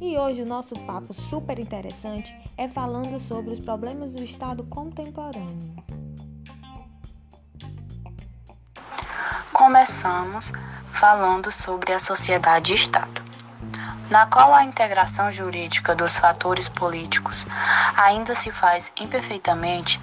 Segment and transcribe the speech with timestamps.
[0.00, 5.74] E hoje o nosso papo super interessante é falando sobre os problemas do Estado contemporâneo.
[9.52, 10.52] Começamos
[10.92, 13.22] falando sobre a sociedade-Estado,
[14.10, 17.46] na qual a integração jurídica dos fatores políticos
[17.96, 20.00] ainda se faz imperfeitamente.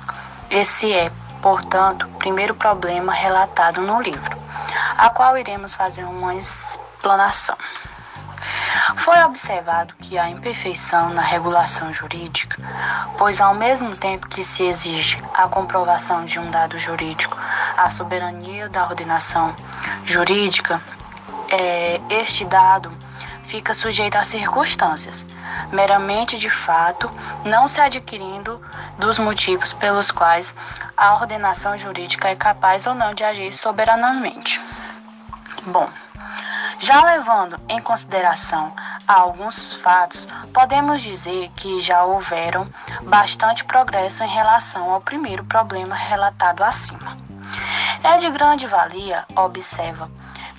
[0.50, 1.12] Esse é,
[1.42, 4.38] portanto, primeiro problema relatado no livro,
[4.98, 7.58] a qual iremos fazer uma explanação.
[8.98, 12.58] Foi observado que há imperfeição na regulação jurídica,
[13.18, 17.38] pois ao mesmo tempo que se exige a comprovação de um dado jurídico,
[17.78, 19.56] a soberania da ordenação
[20.06, 20.82] jurídica,
[21.50, 22.92] é, este dado
[23.52, 25.26] fica sujeito a circunstâncias,
[25.74, 27.12] meramente de fato,
[27.44, 28.62] não se adquirindo
[28.98, 30.56] dos motivos pelos quais
[30.96, 34.62] a ordenação jurídica é capaz ou não de agir soberanamente.
[35.66, 35.90] Bom,
[36.80, 38.74] já levando em consideração
[39.06, 42.70] alguns fatos, podemos dizer que já houveram
[43.02, 47.18] bastante progresso em relação ao primeiro problema relatado acima.
[48.02, 50.10] É de grande valia, observa,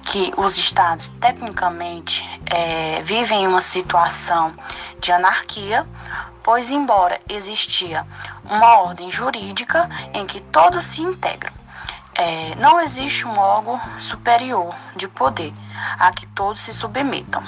[0.02, 4.54] que os estados tecnicamente é, vivem uma situação
[4.98, 5.86] de anarquia,
[6.42, 8.06] pois embora existia
[8.44, 11.52] uma ordem jurídica em que todos se integram,
[12.14, 15.52] é, não existe um órgão superior de poder
[15.98, 17.42] a que todos se submetam.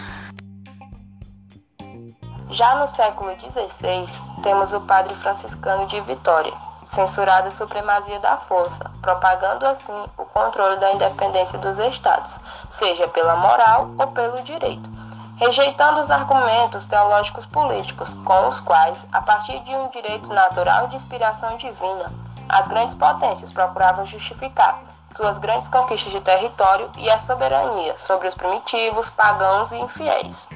[2.51, 4.07] Já no século XVI,
[4.43, 6.53] temos o padre franciscano de Vitória,
[6.95, 12.39] censurado a supremacia da força, propagando assim o controle da independência dos estados,
[12.71, 14.89] seja pela moral ou pelo direito,
[15.37, 20.97] rejeitando os argumentos teológicos políticos com os quais, a partir de um direito natural de
[20.97, 22.13] inspiração divina,
[22.49, 24.81] as grandes potências procuravam justificar
[25.17, 30.49] suas grandes conquistas de território e a soberania sobre os primitivos, pagãos e infiéis.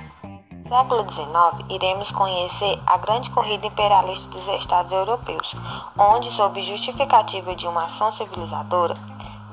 [0.69, 5.57] Século XIX, iremos conhecer a grande corrida imperialista dos Estados europeus,
[5.97, 8.93] onde, sob justificativa de uma ação civilizadora,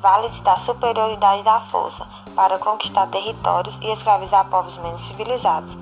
[0.01, 5.73] vale-se da superioridade da força para conquistar territórios e escravizar povos menos civilizados.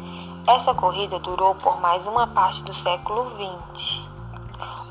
[0.45, 4.03] Essa corrida durou por mais uma parte do século XX,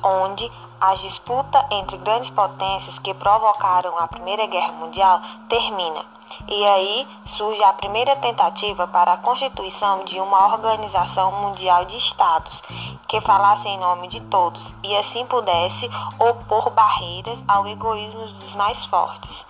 [0.03, 0.51] onde
[0.83, 6.05] a disputa entre grandes potências que provocaram a Primeira Guerra Mundial termina,
[6.49, 12.61] e aí surge a primeira tentativa para a constituição de uma organização mundial de estados
[13.07, 15.89] que falasse em nome de todos e assim pudesse
[16.19, 19.47] opor barreiras ao egoísmo dos mais fortes.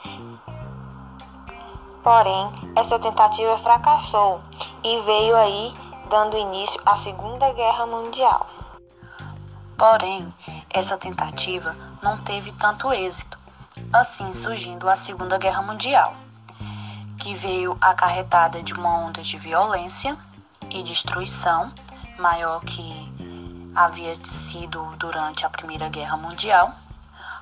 [2.03, 4.43] Porém, essa tentativa fracassou
[4.85, 5.73] e veio aí
[6.11, 8.47] dando início à Segunda Guerra Mundial.
[9.79, 10.33] Porém,
[10.73, 13.39] essa tentativa não teve tanto êxito,
[13.93, 16.15] assim surgindo a Segunda Guerra Mundial,
[17.19, 20.17] que veio acarretada de uma onda de violência
[20.71, 21.73] e destruição
[22.19, 23.13] maior que
[23.75, 26.73] havia sido durante a Primeira Guerra Mundial.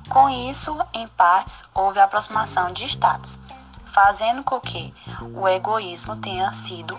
[0.09, 3.39] Com isso, em partes, houve aproximação de estados,
[3.93, 4.93] fazendo com que
[5.35, 6.99] o egoísmo tenha sido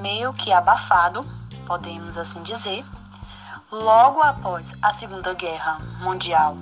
[0.00, 1.24] meio que abafado,
[1.66, 2.84] podemos assim dizer,
[3.72, 6.58] Logo após a Segunda Guerra Mundial,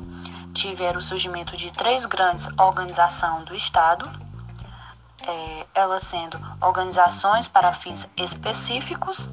[0.54, 4.08] tiveram o surgimento de três grandes organizações do Estado,
[5.26, 9.28] é, elas sendo organizações para fins específicos,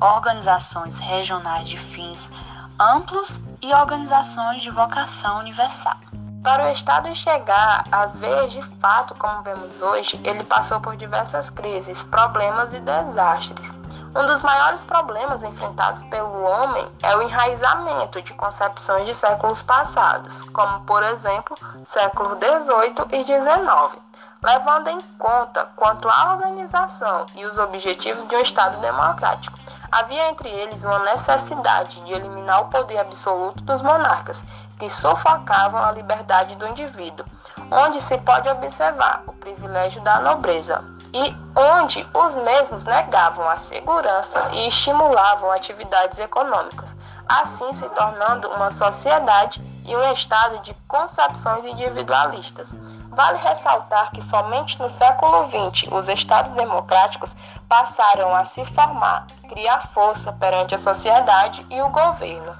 [0.00, 2.30] organizações regionais de fins
[2.78, 5.98] amplos e organizações de vocação universal.
[6.42, 11.50] Para o Estado chegar às veias de fato, como vemos hoje, ele passou por diversas
[11.50, 13.78] crises, problemas e desastres.
[14.12, 20.42] Um dos maiores problemas enfrentados pelo homem é o enraizamento de concepções de séculos passados,
[20.50, 24.02] como, por exemplo, séculos XVIII e XIX,
[24.42, 29.56] levando em conta quanto à organização e os objetivos de um Estado democrático.
[29.92, 34.42] Havia entre eles uma necessidade de eliminar o poder absoluto dos monarcas,
[34.76, 37.24] que sufocavam a liberdade do indivíduo,
[37.70, 44.48] onde se pode observar o privilégio da nobreza, e onde os mesmos negavam a segurança
[44.52, 46.94] e estimulavam atividades econômicas,
[47.28, 52.74] assim se tornando uma sociedade e um estado de concepções individualistas.
[53.10, 57.34] Vale ressaltar que somente no século XX os estados democráticos
[57.68, 62.56] passaram a se formar, criar força perante a sociedade e o governo.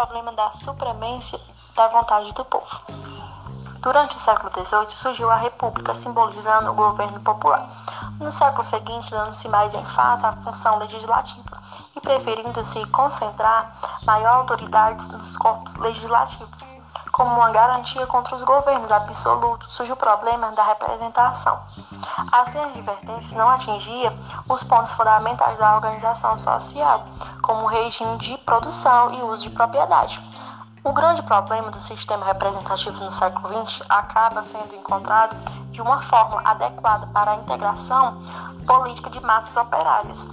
[0.00, 1.38] Problema da supremência
[1.76, 2.80] da vontade do povo.
[3.80, 7.66] Durante o século XVIII surgiu a República, simbolizando o governo popular.
[8.20, 11.62] No século seguinte, dando-se mais ênfase à função legislativa
[11.96, 13.74] e preferindo-se concentrar
[14.04, 16.76] maior autoridade nos corpos legislativos.
[17.10, 21.60] Como uma garantia contra os governos absolutos, surge o problema da representação.
[22.32, 24.12] Assim, as advertências não atingiam
[24.46, 27.06] os pontos fundamentais da organização social,
[27.40, 30.22] como o regime de produção e uso de propriedade.
[30.82, 35.36] O grande problema do sistema representativo no século XX acaba sendo encontrado
[35.70, 38.22] de uma forma adequada para a integração
[38.66, 40.26] política de massas operárias.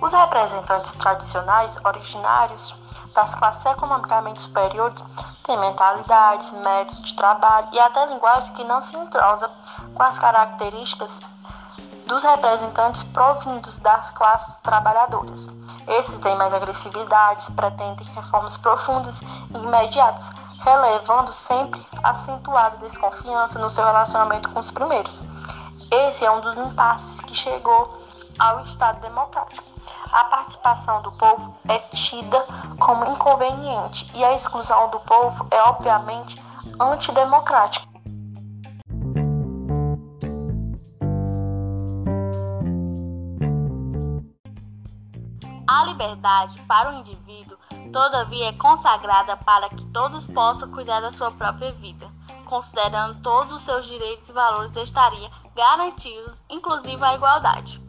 [0.00, 2.76] Os representantes tradicionais originários
[3.12, 5.04] das classes economicamente superiores
[5.42, 9.50] têm mentalidades, métodos de trabalho e até linguagens que não se entrosam
[9.96, 11.20] com as características
[12.08, 15.46] dos representantes provindos das classes trabalhadoras.
[15.86, 20.30] Esses têm mais agressividade, pretendem reformas profundas e imediatas,
[20.64, 25.22] relevando sempre acentuada desconfiança no seu relacionamento com os primeiros.
[25.90, 28.02] Esse é um dos impasses que chegou
[28.38, 29.68] ao Estado democrático.
[30.10, 32.42] A participação do povo é tida
[32.80, 36.42] como inconveniente e a exclusão do povo é obviamente
[36.80, 37.86] antidemocrática.
[45.98, 47.58] Liberdade para o indivíduo,
[47.92, 52.08] todavia, é consagrada para que todos possam cuidar da sua própria vida,
[52.44, 57.82] considerando todos os seus direitos e valores estariam garantidos, inclusive a igualdade.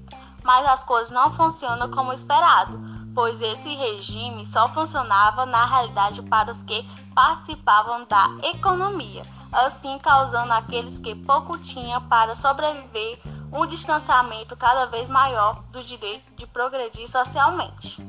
[0.44, 2.80] Mas as coisas não funcionam como esperado,
[3.14, 6.84] pois esse regime só funcionava na realidade para os que
[7.14, 15.10] participavam da economia, assim causando aqueles que pouco tinham para sobreviver um distanciamento cada vez
[15.10, 18.02] maior do direito de progredir socialmente.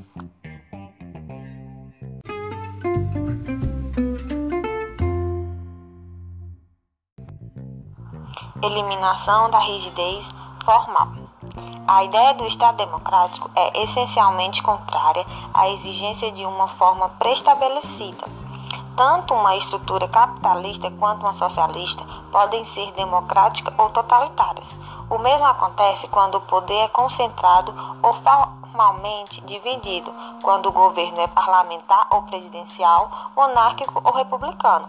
[8.62, 10.24] Eliminação da rigidez
[10.64, 11.08] formal.
[11.88, 18.24] A ideia do Estado democrático é essencialmente contrária à exigência de uma forma prestabelecida.
[18.96, 24.68] Tanto uma estrutura capitalista quanto uma socialista podem ser democráticas ou totalitárias.
[25.10, 31.26] O mesmo acontece quando o poder é concentrado ou formalmente dividido, quando o governo é
[31.26, 34.88] parlamentar ou presidencial, monárquico ou republicano.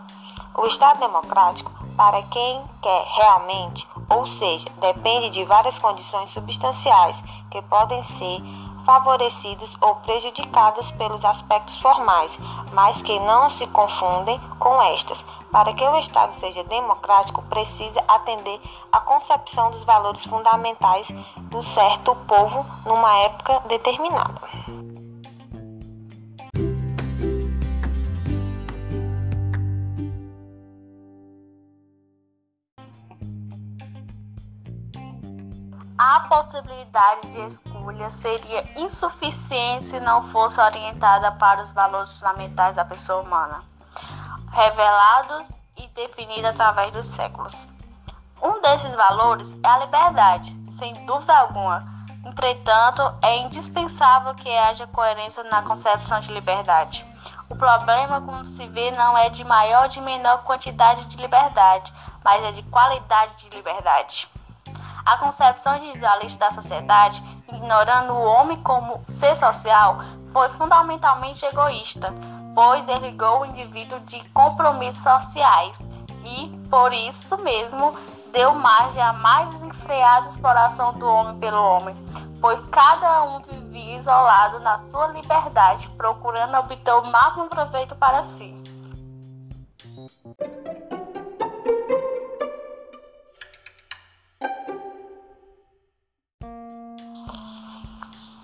[0.54, 7.16] O Estado democrático, para quem quer realmente, ou seja, depende de várias condições substanciais
[7.50, 8.42] que podem ser
[8.86, 12.32] favorecidas ou prejudicadas pelos aspectos formais,
[12.74, 15.18] mas que não se confundem com estas.
[15.52, 18.60] Para que o Estado seja democrático, precisa atender
[18.92, 21.08] à concepção dos valores fundamentais
[21.50, 24.42] do certo povo numa época determinada.
[36.04, 42.84] a possibilidade de escolha seria insuficiente se não fosse orientada para os valores fundamentais da
[42.84, 43.64] pessoa humana,
[44.52, 47.56] revelados e definidos através dos séculos.
[48.42, 51.84] Um desses valores é a liberdade, sem dúvida alguma.
[52.26, 57.06] Entretanto, é indispensável que haja coerência na concepção de liberdade.
[57.50, 61.92] O problema, como se vê, não é de maior ou de menor quantidade de liberdade,
[62.24, 64.28] mas é de qualidade de liberdade.
[65.06, 67.22] A concepção individualista da sociedade,
[67.52, 69.98] ignorando o homem como ser social,
[70.32, 72.14] foi fundamentalmente egoísta,
[72.54, 75.78] pois desligou o indivíduo de compromissos sociais
[76.24, 77.96] e, por isso mesmo,
[78.32, 81.96] deu margem à mais desenfreada exploração do homem pelo homem,
[82.40, 88.62] pois cada um vivia isolado na sua liberdade, procurando obter o máximo proveito para si.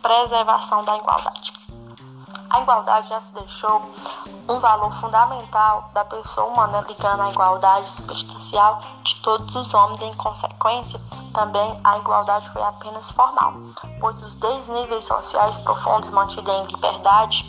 [0.07, 1.66] preservação da igualdade.
[2.49, 3.81] A igualdade já se deixou
[4.47, 10.01] um valor fundamental da pessoa humana, ligando a igualdade substancial de todos os homens.
[10.01, 10.99] Em consequência,
[11.33, 13.53] também a igualdade foi apenas formal,
[13.99, 17.45] pois os desníveis sociais profundos mantidos em liberdade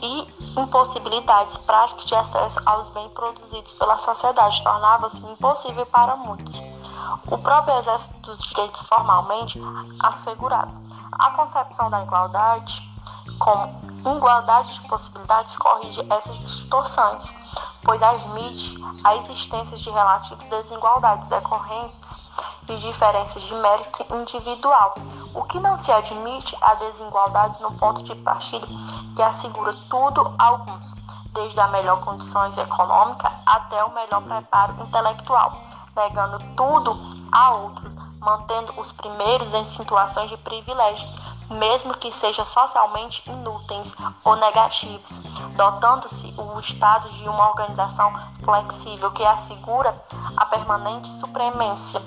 [0.00, 6.62] e impossibilidades práticas de acesso aos bens produzidos pela sociedade tornavam-se impossível para muitos.
[7.30, 9.60] O próprio exército dos direitos formalmente
[10.00, 10.72] assegurado
[11.12, 12.82] a concepção da igualdade
[13.38, 17.34] como igualdade de possibilidades corrige essas distorções,
[17.84, 22.20] pois admite a existência de relativas desigualdades decorrentes
[22.64, 24.94] de diferenças de mérito individual.
[25.34, 28.66] O que não se admite é a desigualdade no ponto de partida
[29.16, 30.94] que assegura tudo a alguns
[31.32, 35.52] desde a melhor condições econômica até o melhor preparo intelectual,
[35.96, 36.96] negando tudo
[37.32, 41.10] a outros, mantendo os primeiros em situações de privilégios,
[41.52, 43.94] mesmo que sejam socialmente inúteis
[44.24, 45.18] ou negativos,
[45.56, 49.94] dotando-se o Estado de uma organização flexível que assegura
[50.36, 52.02] a permanente supremência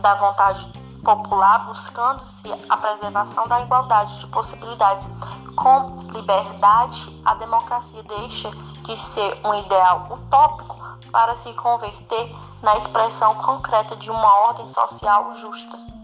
[0.00, 0.66] da vontade
[1.04, 5.10] popular, buscando-se a preservação da igualdade de possibilidades.
[5.56, 8.50] Com liberdade, a democracia deixa
[8.82, 10.76] de ser um ideal utópico
[11.10, 15.97] para se converter na expressão concreta de uma ordem social justa.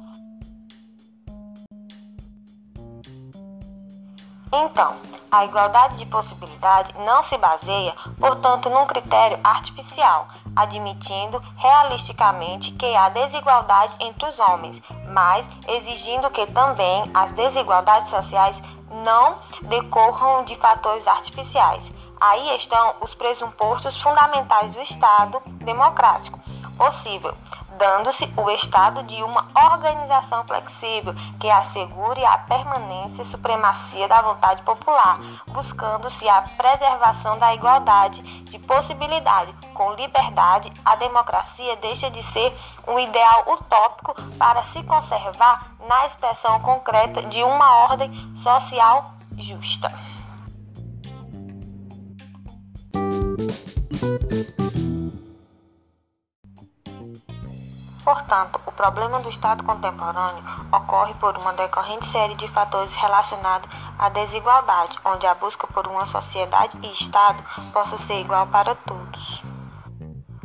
[4.56, 4.94] Então,
[5.32, 13.08] a igualdade de possibilidade não se baseia, portanto, num critério artificial, admitindo realisticamente que há
[13.08, 18.56] desigualdade entre os homens, mas exigindo que também as desigualdades sociais
[19.04, 21.82] não decorram de fatores artificiais.
[22.20, 26.38] Aí estão os pressupostos fundamentais do Estado democrático
[26.76, 27.34] possível,
[27.78, 34.62] dando-se o estado de uma organização flexível que assegure a permanência e supremacia da vontade
[34.62, 39.52] popular, buscando-se a preservação da igualdade de possibilidade.
[39.74, 46.60] Com liberdade, a democracia deixa de ser um ideal utópico para se conservar na expressão
[46.60, 48.10] concreta de uma ordem
[48.42, 49.92] social justa.
[58.04, 63.68] Portanto, o problema do Estado contemporâneo ocorre por uma decorrente série de fatores relacionados
[63.98, 67.42] à desigualdade, onde a busca por uma sociedade e Estado
[67.72, 69.42] possa ser igual para todos.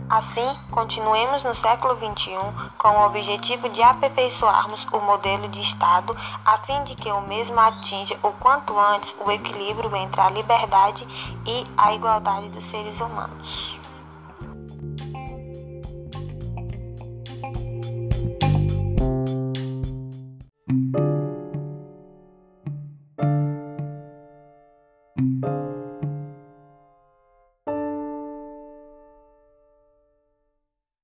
[0.10, 2.36] Assim, continuemos no século XXI
[2.80, 7.60] com o objetivo de aperfeiçoarmos o modelo de Estado a fim de que o mesmo
[7.60, 11.06] atinja o quanto antes o equilíbrio entre a liberdade
[11.46, 13.79] e a igualdade dos seres humanos.